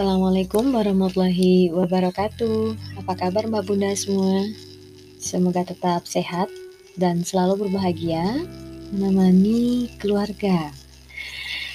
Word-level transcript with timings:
Assalamualaikum 0.00 0.72
warahmatullahi 0.72 1.76
wabarakatuh. 1.76 2.72
Apa 3.04 3.20
kabar 3.20 3.44
Mbak 3.44 3.68
Bunda 3.68 3.92
semua? 3.92 4.48
Semoga 5.20 5.60
tetap 5.60 6.08
sehat 6.08 6.48
dan 6.96 7.20
selalu 7.20 7.68
berbahagia 7.68 8.48
menemani 8.96 9.92
keluarga. 10.00 10.72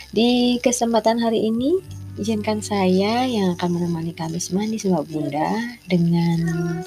Di 0.10 0.58
kesempatan 0.58 1.22
hari 1.22 1.54
ini, 1.54 1.78
izinkan 2.18 2.66
saya 2.66 3.30
yang 3.30 3.54
akan 3.62 3.78
menemani 3.78 4.18
Kamis 4.18 4.50
Manis 4.50 4.90
Mbak 4.90 5.06
Bunda 5.06 5.78
dengan 5.86 6.82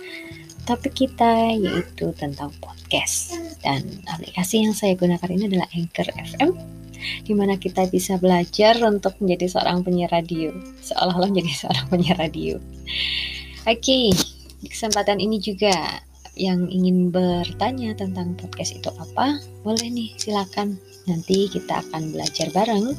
topik 0.66 1.06
kita 1.06 1.54
yaitu 1.54 2.10
tentang 2.18 2.50
podcast. 2.58 3.38
Dan 3.62 3.86
aplikasi 4.10 4.66
yang 4.66 4.74
saya 4.74 4.98
gunakan 4.98 5.30
ini 5.30 5.46
adalah 5.46 5.70
Anchor 5.70 6.10
FM 6.18 6.77
di 7.24 7.32
mana 7.34 7.56
kita 7.56 7.86
bisa 7.88 8.16
belajar 8.18 8.78
untuk 8.84 9.14
menjadi 9.22 9.58
seorang 9.58 9.84
penyiar 9.86 10.10
radio, 10.10 10.50
seolah-olah 10.82 11.30
menjadi 11.30 11.52
seorang 11.66 11.86
penyiar 11.90 12.18
radio. 12.18 12.56
Oke, 13.68 14.14
di 14.58 14.66
kesempatan 14.66 15.20
ini 15.20 15.38
juga 15.38 16.02
yang 16.38 16.70
ingin 16.70 17.10
bertanya 17.10 17.92
tentang 17.98 18.38
podcast 18.38 18.78
itu 18.78 18.88
apa, 18.96 19.42
boleh 19.66 19.90
nih 19.90 20.14
silakan. 20.16 20.78
Nanti 21.10 21.50
kita 21.50 21.82
akan 21.82 22.14
belajar 22.14 22.48
bareng 22.54 22.94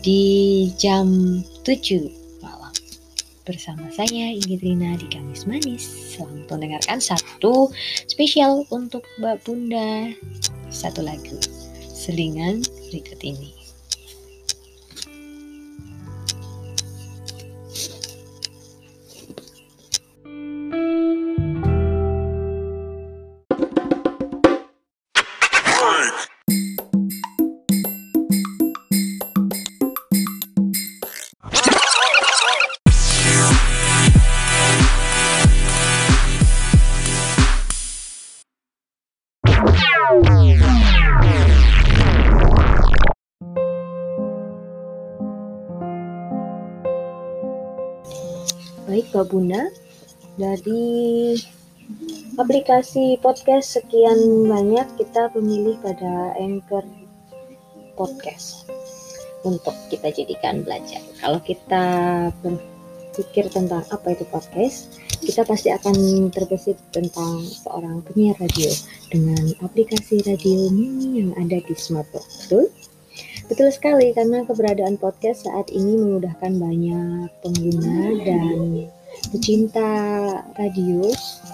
di 0.00 0.66
jam 0.80 1.06
7 1.66 2.40
malam 2.40 2.72
bersama 3.42 3.90
saya 3.92 4.32
Rina 4.38 4.96
di 4.96 5.06
Kamis 5.12 5.44
Manis. 5.44 5.84
Selamat 6.16 6.46
mendengarkan 6.56 6.98
satu 7.02 7.68
spesial 8.08 8.64
untuk 8.72 9.04
Mbak 9.20 9.36
Bunda. 9.44 10.14
Satu 10.70 11.02
lagu 11.02 11.36
selingan 12.00 12.64
berikut 12.88 13.20
ini. 13.20 13.59
Baik 48.90 49.06
Mbak 49.14 49.26
Bunda, 49.30 49.62
dari 50.34 51.38
aplikasi 52.34 53.22
podcast 53.22 53.78
sekian 53.78 54.50
banyak 54.50 54.82
kita 54.98 55.30
memilih 55.38 55.78
pada 55.78 56.34
Anchor 56.34 56.82
Podcast 57.94 58.66
untuk 59.46 59.78
kita 59.94 60.10
jadikan 60.10 60.66
belajar. 60.66 60.98
Kalau 61.22 61.38
kita 61.38 61.84
berpikir 62.42 63.46
tentang 63.54 63.86
apa 63.94 64.10
itu 64.10 64.26
podcast, 64.26 64.90
kita 65.22 65.46
pasti 65.46 65.70
akan 65.70 66.26
terbesit 66.34 66.74
tentang 66.90 67.46
seorang 67.46 68.02
penyiar 68.10 68.34
radio 68.42 68.74
dengan 69.14 69.54
aplikasi 69.62 70.18
radio 70.26 70.66
mini 70.74 71.22
yang 71.22 71.30
ada 71.38 71.62
di 71.62 71.74
smartphone. 71.78 72.26
Betul? 72.42 72.66
Betul 73.50 73.74
sekali, 73.74 74.14
karena 74.14 74.46
keberadaan 74.46 74.94
podcast 74.94 75.42
saat 75.42 75.74
ini 75.74 75.98
memudahkan 75.98 76.54
banyak 76.54 77.26
pengguna 77.42 78.14
dan 78.22 78.79
pecinta 79.30 79.90
radio 80.58 81.06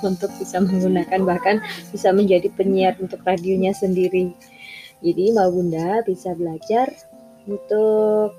untuk 0.05 0.33
bisa 0.41 0.61
menggunakan 0.61 1.21
bahkan 1.25 1.57
bisa 1.93 2.13
menjadi 2.13 2.49
penyiar 2.57 2.97
untuk 3.01 3.21
radionya 3.25 3.73
sendiri. 3.77 4.33
Jadi 5.05 5.33
Mbak 5.37 5.49
Bunda 5.53 6.01
bisa 6.09 6.33
belajar 6.33 6.89
untuk 7.47 8.35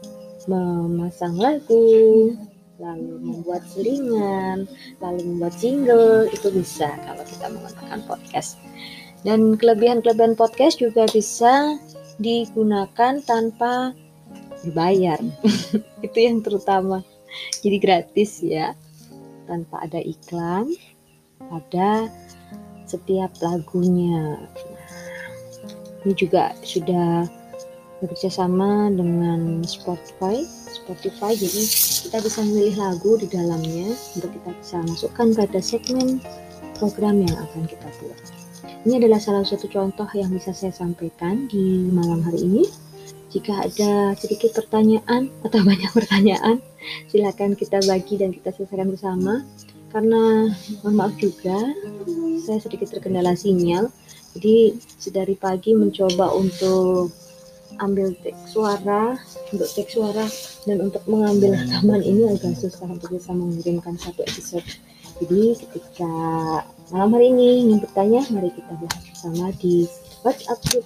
memasang 0.48 1.38
lagu, 1.38 2.34
lalu 2.81 3.14
membuat 3.22 3.62
selingan, 3.70 4.66
lalu 5.03 5.22
membuat 5.25 5.54
jingle, 5.59 6.25
itu 6.30 6.48
bisa 6.54 6.90
kalau 7.06 7.24
kita 7.25 7.46
menggunakan 7.52 8.00
podcast. 8.09 8.58
Dan 9.25 9.58
kelebihan-kelebihan 9.59 10.38
podcast 10.38 10.80
juga 10.80 11.09
bisa 11.09 11.78
digunakan 12.22 13.19
tanpa 13.25 13.94
berbayar. 14.66 15.19
itu 16.06 16.18
yang 16.18 16.42
terutama. 16.42 17.02
Jadi 17.62 17.78
gratis 17.81 18.42
ya. 18.42 18.74
Tanpa 19.47 19.88
ada 19.88 20.00
iklan 20.03 20.75
pada 21.40 22.12
setiap 22.88 23.31
lagunya. 23.40 24.35
Ini 26.03 26.13
juga 26.16 26.56
sudah 26.63 27.28
bekerja 28.00 28.30
sama 28.30 28.94
dengan 28.94 29.66
Spotify. 29.66 30.46
Spotify 30.72 31.34
jadi 31.36 31.63
kita 32.07 32.18
bisa 32.24 32.40
memilih 32.46 32.75
lagu 32.80 33.18
di 33.19 33.28
dalamnya 33.28 33.91
untuk 34.16 34.31
kita 34.31 34.52
bisa 34.56 34.78
masukkan 34.86 35.28
pada 35.36 35.59
segmen 35.59 36.22
program 36.78 37.25
yang 37.25 37.36
akan 37.36 37.66
kita 37.66 37.88
buat. 38.00 38.19
Ini 38.88 39.03
adalah 39.03 39.19
salah 39.19 39.44
satu 39.44 39.68
contoh 39.68 40.07
yang 40.16 40.31
bisa 40.31 40.56
saya 40.56 40.72
sampaikan 40.72 41.50
di 41.52 41.91
malam 41.91 42.24
hari 42.24 42.46
ini. 42.46 42.63
Jika 43.27 43.67
ada 43.67 44.15
sedikit 44.15 44.55
pertanyaan 44.55 45.27
atau 45.43 45.59
banyak 45.69 45.91
pertanyaan, 45.91 46.63
silakan 47.11 47.53
kita 47.59 47.83
bagi 47.83 48.15
dan 48.19 48.31
kita 48.31 48.55
selesaikan 48.55 48.91
bersama. 48.91 49.43
Karena 49.88 50.51
mohon 50.83 50.95
maaf 50.99 51.15
juga, 51.15 51.55
saya 52.43 52.59
sedikit 52.59 52.91
terkendala 52.91 53.33
sinyal. 53.35 53.88
Jadi 54.35 54.77
sedari 54.99 55.33
pagi 55.33 55.73
mencoba 55.73 56.29
untuk 56.35 57.09
ambil 57.79 58.13
teks 58.23 58.53
suara, 58.55 59.15
untuk 59.51 59.69
teks 59.73 59.95
suara 59.95 60.25
dan 60.65 60.83
untuk 60.83 61.03
mengambil 61.07 61.55
rekaman 61.55 62.01
ini 62.03 62.31
agak 62.31 62.55
susah 62.57 62.88
untuk 62.88 63.15
bisa 63.15 63.31
mengirimkan 63.33 63.95
satu 63.99 64.23
episode. 64.23 64.65
Jadi 65.17 65.57
ketika 65.57 66.13
malam 66.94 67.09
hari 67.17 67.33
ini 67.33 67.65
ingin 67.65 67.77
bertanya, 67.81 68.21
mari 68.29 68.53
kita 68.53 68.71
bahas 68.77 69.01
bersama 69.09 69.49
di 69.57 69.89
WhatsApp 70.27 70.59
group 70.67 70.83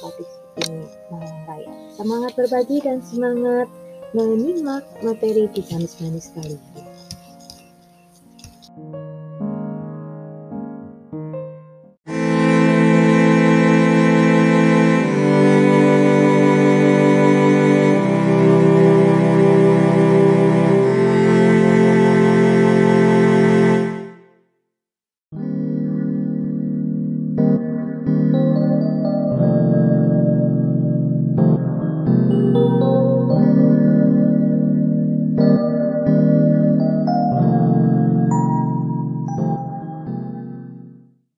tadi 0.00 0.24
ini 0.64 0.88
Malang 1.12 1.40
Raya. 1.44 1.72
Semangat 2.00 2.32
berbagi 2.32 2.80
dan 2.80 3.04
semangat 3.04 3.68
menyimak 4.16 4.80
materi 5.04 5.44
di 5.52 5.60
Kamis 5.68 6.00
Manis 6.00 6.32
kali 6.32 6.56
ini. 6.56 6.82